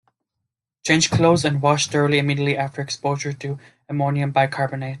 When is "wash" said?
1.61-1.85